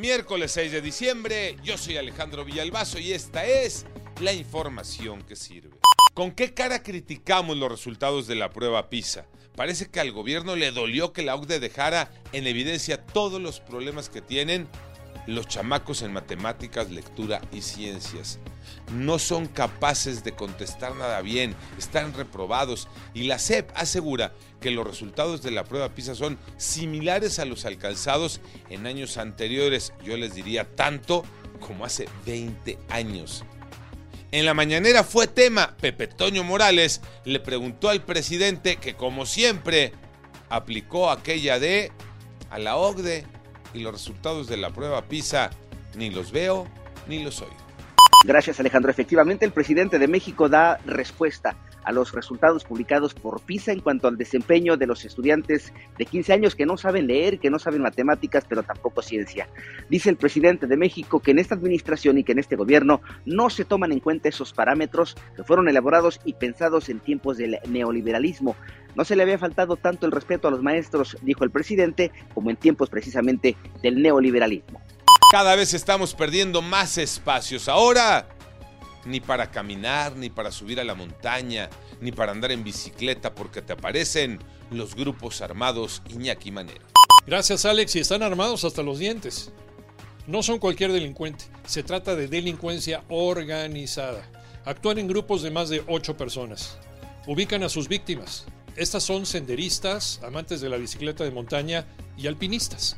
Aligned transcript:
Miércoles 0.00 0.52
6 0.52 0.72
de 0.72 0.82
diciembre. 0.82 1.56
Yo 1.62 1.78
soy 1.78 1.96
Alejandro 1.96 2.44
Villalbazo 2.44 2.98
y 2.98 3.12
esta 3.12 3.46
es 3.46 3.86
la 4.20 4.34
información 4.34 5.22
que 5.22 5.36
sirve. 5.36 5.78
¿Con 6.12 6.32
qué 6.32 6.52
cara 6.52 6.82
criticamos 6.82 7.56
los 7.56 7.70
resultados 7.70 8.26
de 8.26 8.34
la 8.34 8.50
prueba 8.50 8.90
PISA? 8.90 9.26
Parece 9.54 9.88
que 9.90 9.98
al 9.98 10.12
gobierno 10.12 10.54
le 10.54 10.70
dolió 10.70 11.14
que 11.14 11.22
la 11.22 11.34
OCDE 11.34 11.60
dejara 11.60 12.10
en 12.32 12.46
evidencia 12.46 13.06
todos 13.06 13.40
los 13.40 13.60
problemas 13.60 14.10
que 14.10 14.20
tienen 14.20 14.68
los 15.26 15.48
chamacos 15.48 16.02
en 16.02 16.12
matemáticas, 16.12 16.90
lectura 16.90 17.40
y 17.52 17.62
ciencias. 17.62 18.38
No 18.92 19.18
son 19.18 19.46
capaces 19.46 20.24
de 20.24 20.32
contestar 20.32 20.94
nada 20.96 21.20
bien, 21.20 21.54
están 21.78 22.14
reprobados 22.14 22.88
y 23.14 23.24
la 23.24 23.38
SEP 23.38 23.70
asegura 23.74 24.32
que 24.60 24.70
los 24.70 24.86
resultados 24.86 25.42
de 25.42 25.50
la 25.50 25.64
prueba 25.64 25.94
PISA 25.94 26.14
son 26.14 26.38
similares 26.56 27.38
a 27.38 27.44
los 27.44 27.64
alcanzados 27.64 28.40
en 28.70 28.86
años 28.86 29.16
anteriores, 29.16 29.92
yo 30.04 30.16
les 30.16 30.34
diría 30.34 30.64
tanto 30.64 31.24
como 31.60 31.84
hace 31.84 32.08
20 32.26 32.78
años. 32.90 33.44
En 34.32 34.44
la 34.44 34.54
mañanera 34.54 35.04
fue 35.04 35.28
tema, 35.28 35.76
Pepe 35.80 36.08
Toño 36.08 36.42
Morales 36.42 37.00
le 37.24 37.40
preguntó 37.40 37.88
al 37.88 38.04
presidente 38.04 38.76
que 38.76 38.94
como 38.94 39.24
siempre 39.24 39.92
aplicó 40.48 41.10
aquella 41.10 41.58
de 41.58 41.92
a 42.50 42.58
la 42.58 42.76
OCDE 42.76 43.26
y 43.76 43.82
los 43.82 43.92
resultados 43.92 44.48
de 44.48 44.56
la 44.56 44.70
prueba 44.70 45.02
PISA 45.02 45.50
ni 45.94 46.10
los 46.10 46.32
veo 46.32 46.66
ni 47.08 47.22
los 47.22 47.40
oigo. 47.42 47.54
Gracias 48.24 48.58
Alejandro. 48.58 48.90
Efectivamente 48.90 49.44
el 49.44 49.52
presidente 49.52 49.98
de 49.98 50.08
México 50.08 50.48
da 50.48 50.78
respuesta 50.86 51.56
a 51.86 51.92
los 51.92 52.12
resultados 52.12 52.64
publicados 52.64 53.14
por 53.14 53.40
PISA 53.40 53.72
en 53.72 53.80
cuanto 53.80 54.08
al 54.08 54.18
desempeño 54.18 54.76
de 54.76 54.86
los 54.86 55.04
estudiantes 55.04 55.72
de 55.96 56.04
15 56.04 56.32
años 56.32 56.54
que 56.56 56.66
no 56.66 56.76
saben 56.76 57.06
leer, 57.06 57.38
que 57.38 57.48
no 57.48 57.58
saben 57.58 57.80
matemáticas, 57.80 58.44
pero 58.46 58.64
tampoco 58.64 59.02
ciencia. 59.02 59.48
Dice 59.88 60.10
el 60.10 60.16
presidente 60.16 60.66
de 60.66 60.76
México 60.76 61.20
que 61.20 61.30
en 61.30 61.38
esta 61.38 61.54
administración 61.54 62.18
y 62.18 62.24
que 62.24 62.32
en 62.32 62.40
este 62.40 62.56
gobierno 62.56 63.00
no 63.24 63.48
se 63.50 63.64
toman 63.64 63.92
en 63.92 64.00
cuenta 64.00 64.28
esos 64.28 64.52
parámetros 64.52 65.16
que 65.36 65.44
fueron 65.44 65.68
elaborados 65.68 66.20
y 66.24 66.34
pensados 66.34 66.88
en 66.88 66.98
tiempos 66.98 67.36
del 67.38 67.58
neoliberalismo. 67.68 68.56
No 68.96 69.04
se 69.04 69.14
le 69.14 69.22
había 69.22 69.38
faltado 69.38 69.76
tanto 69.76 70.06
el 70.06 70.12
respeto 70.12 70.48
a 70.48 70.50
los 70.50 70.62
maestros, 70.62 71.16
dijo 71.22 71.44
el 71.44 71.50
presidente, 71.50 72.10
como 72.34 72.50
en 72.50 72.56
tiempos 72.56 72.90
precisamente 72.90 73.56
del 73.82 74.02
neoliberalismo. 74.02 74.80
Cada 75.30 75.54
vez 75.54 75.74
estamos 75.74 76.14
perdiendo 76.14 76.62
más 76.62 76.98
espacios. 76.98 77.68
Ahora 77.68 78.26
ni 79.06 79.20
para 79.20 79.50
caminar, 79.50 80.16
ni 80.16 80.30
para 80.30 80.50
subir 80.50 80.80
a 80.80 80.84
la 80.84 80.94
montaña, 80.94 81.70
ni 82.00 82.12
para 82.12 82.32
andar 82.32 82.52
en 82.52 82.64
bicicleta, 82.64 83.34
porque 83.34 83.62
te 83.62 83.72
aparecen 83.72 84.40
los 84.70 84.94
grupos 84.94 85.40
armados 85.40 86.02
Iñaki 86.08 86.50
Manero. 86.50 86.84
Gracias 87.26 87.64
Alex, 87.64 87.96
y 87.96 88.00
están 88.00 88.22
armados 88.22 88.64
hasta 88.64 88.82
los 88.82 88.98
dientes. 88.98 89.52
No 90.26 90.42
son 90.42 90.58
cualquier 90.58 90.92
delincuente, 90.92 91.44
se 91.66 91.82
trata 91.82 92.16
de 92.16 92.28
delincuencia 92.28 93.04
organizada. 93.08 94.28
Actúan 94.64 94.98
en 94.98 95.06
grupos 95.06 95.42
de 95.42 95.52
más 95.52 95.68
de 95.68 95.84
ocho 95.86 96.16
personas. 96.16 96.78
Ubican 97.26 97.62
a 97.62 97.68
sus 97.68 97.88
víctimas. 97.88 98.44
Estas 98.74 99.04
son 99.04 99.24
senderistas, 99.24 100.20
amantes 100.24 100.60
de 100.60 100.68
la 100.68 100.76
bicicleta 100.76 101.22
de 101.22 101.30
montaña 101.30 101.86
y 102.16 102.26
alpinistas. 102.26 102.96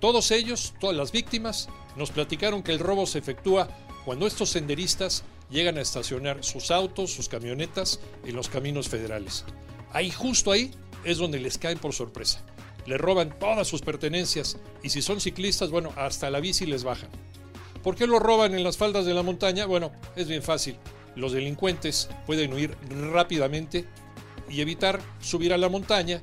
Todos 0.00 0.30
ellos, 0.30 0.74
todas 0.80 0.96
las 0.96 1.12
víctimas, 1.12 1.68
nos 1.96 2.10
platicaron 2.10 2.62
que 2.62 2.72
el 2.72 2.78
robo 2.78 3.06
se 3.06 3.18
efectúa 3.18 3.68
cuando 4.04 4.26
estos 4.26 4.50
senderistas 4.50 5.24
llegan 5.50 5.78
a 5.78 5.82
estacionar 5.82 6.44
sus 6.44 6.70
autos, 6.70 7.12
sus 7.12 7.28
camionetas 7.28 8.00
en 8.24 8.36
los 8.36 8.48
caminos 8.48 8.88
federales. 8.88 9.44
Ahí, 9.92 10.10
justo 10.10 10.50
ahí, 10.50 10.70
es 11.04 11.18
donde 11.18 11.38
les 11.38 11.58
caen 11.58 11.78
por 11.78 11.92
sorpresa. 11.92 12.44
Le 12.86 12.98
roban 12.98 13.38
todas 13.38 13.66
sus 13.66 13.82
pertenencias 13.82 14.58
y 14.82 14.90
si 14.90 15.02
son 15.02 15.20
ciclistas, 15.20 15.70
bueno, 15.70 15.92
hasta 15.96 16.30
la 16.30 16.40
bici 16.40 16.66
les 16.66 16.84
bajan. 16.84 17.10
¿Por 17.82 17.96
qué 17.96 18.06
lo 18.06 18.18
roban 18.18 18.54
en 18.54 18.64
las 18.64 18.76
faldas 18.76 19.04
de 19.04 19.14
la 19.14 19.22
montaña? 19.22 19.66
Bueno, 19.66 19.92
es 20.16 20.28
bien 20.28 20.42
fácil. 20.42 20.76
Los 21.16 21.32
delincuentes 21.32 22.08
pueden 22.26 22.52
huir 22.52 22.76
rápidamente 23.12 23.84
y 24.48 24.60
evitar 24.60 25.00
subir 25.20 25.52
a 25.52 25.58
la 25.58 25.68
montaña 25.68 26.22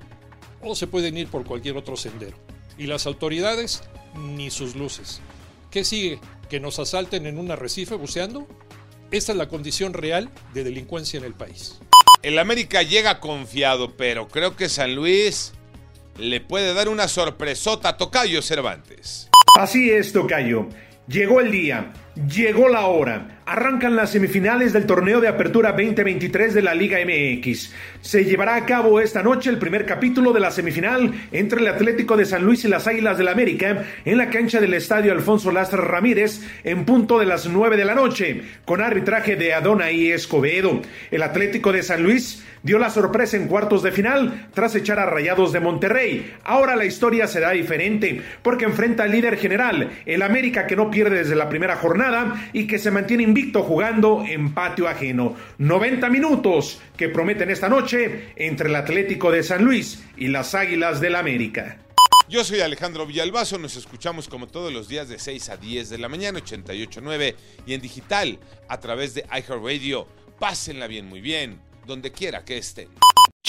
o 0.62 0.76
se 0.76 0.88
pueden 0.88 1.18
ir 1.18 1.28
por 1.28 1.46
cualquier 1.46 1.78
otro 1.78 1.96
sendero. 1.96 2.38
Y 2.78 2.88
las 2.88 3.06
autoridades, 3.06 3.84
ni 4.16 4.50
sus 4.52 4.76
luces. 4.76 5.22
¿Qué 5.70 5.84
sigue? 5.84 6.20
¿Que 6.50 6.60
nos 6.60 6.80
asalten 6.80 7.26
en 7.26 7.38
un 7.38 7.52
arrecife 7.52 7.96
buceando? 7.96 8.48
Esta 9.12 9.34
es 9.34 9.38
la 9.38 9.50
condición 9.50 9.94
real 9.94 10.30
de 10.54 10.64
delincuencia 10.64 11.18
en 11.18 11.26
el 11.26 11.34
país. 11.34 11.78
El 12.24 12.40
América 12.40 12.82
llega 12.82 13.20
confiado, 13.20 13.98
pero 13.98 14.30
creo 14.30 14.56
que 14.56 14.70
San 14.70 14.96
Luis 14.96 15.52
le 16.18 16.40
puede 16.40 16.74
dar 16.74 16.88
una 16.88 17.10
sorpresota 17.10 17.90
a 17.90 17.98
Tocayo 17.98 18.42
Cervantes. 18.42 19.30
Así 19.60 19.90
es, 19.90 20.14
Tocayo. 20.14 20.70
Llegó 21.08 21.42
el 21.42 21.52
día, 21.52 21.92
llegó 22.34 22.70
la 22.70 22.86
hora. 22.86 23.41
Arrancan 23.52 23.98
las 23.98 24.12
semifinales 24.12 24.72
del 24.72 24.86
torneo 24.86 25.20
de 25.20 25.28
apertura 25.28 25.74
2023 25.74 26.54
de 26.54 26.62
la 26.62 26.74
Liga 26.74 27.00
MX. 27.04 27.74
Se 28.00 28.24
llevará 28.24 28.56
a 28.56 28.66
cabo 28.66 29.02
esta 29.02 29.24
noche 29.24 29.50
el 29.50 29.58
primer 29.58 29.86
capítulo 29.86 30.32
de 30.32 30.40
la 30.40 30.52
semifinal 30.52 31.12
entre 31.34 31.60
el 31.60 31.68
Atlético 31.68 32.16
de 32.16 32.24
San 32.24 32.46
Luis 32.46 32.64
y 32.64 32.70
las 32.70 32.88
Águilas 32.88 33.18
del 33.18 33.26
la 33.26 33.34
América 33.34 33.84
en 34.06 34.18
la 34.18 34.30
cancha 34.30 34.62
del 34.62 34.74
Estadio 34.74 35.12
Alfonso 35.12 35.52
Lastra 35.52 35.82
Ramírez 35.82 36.40
en 36.64 36.86
punto 36.86 37.20
de 37.20 37.26
las 37.26 37.46
9 37.46 37.76
de 37.76 37.84
la 37.84 37.94
noche, 37.94 38.42
con 38.64 38.80
arbitraje 38.80 39.36
de 39.36 39.54
Adonai 39.54 40.12
Escobedo. 40.12 40.82
El 41.12 41.22
Atlético 41.22 41.74
de 41.74 41.84
San 41.84 42.04
Luis 42.04 42.46
dio 42.64 42.80
la 42.80 42.90
sorpresa 42.90 43.36
en 43.36 43.48
cuartos 43.48 43.84
de 43.84 43.92
final 43.92 44.48
tras 44.54 44.76
echar 44.76 45.00
a 45.00 45.08
Rayados 45.08 45.52
de 45.52 45.60
Monterrey. 45.60 46.34
Ahora 46.46 46.78
la 46.78 46.86
historia 46.86 47.28
será 47.28 47.52
diferente 47.52 48.22
porque 48.44 48.64
enfrenta 48.66 49.04
al 49.04 49.12
líder 49.12 49.38
general, 49.38 49.90
el 50.06 50.22
América 50.22 50.68
que 50.68 50.78
no 50.78 50.90
pierde 50.90 51.18
desde 51.18 51.36
la 51.36 51.50
primera 51.50 51.76
jornada 51.76 52.50
y 52.54 52.66
que 52.66 52.80
se 52.80 52.92
mantiene 52.92 53.24
invicto 53.24 53.41
jugando 53.64 54.24
en 54.28 54.54
patio 54.54 54.88
ajeno. 54.88 55.36
90 55.58 56.10
minutos 56.10 56.80
que 56.96 57.10
prometen 57.10 57.50
esta 57.50 57.70
noche 57.70 58.34
entre 58.36 58.70
el 58.70 58.76
Atlético 58.76 59.32
de 59.32 59.44
San 59.44 59.64
Luis 59.64 60.04
y 60.18 60.28
las 60.28 60.54
Águilas 60.54 61.02
del 61.02 61.16
América. 61.16 61.80
Yo 62.30 62.44
soy 62.44 62.62
Alejandro 62.62 63.06
Villalbazo, 63.06 63.58
nos 63.58 63.76
escuchamos 63.76 64.28
como 64.28 64.48
todos 64.48 64.72
los 64.72 64.88
días 64.88 65.10
de 65.10 65.20
6 65.20 65.50
a 65.50 65.58
10 65.58 65.90
de 65.90 65.98
la 65.98 66.08
mañana, 66.08 66.40
88.9 66.40 67.36
y 67.66 67.74
en 67.74 67.82
digital 67.82 68.40
a 68.70 68.80
través 68.80 69.14
de 69.14 69.26
iHeartRadio. 69.32 70.08
Pásenla 70.40 70.88
bien, 70.88 71.08
muy 71.08 71.22
bien 71.22 71.60
donde 71.86 72.12
quiera 72.12 72.46
que 72.46 72.58
estén. 72.58 72.90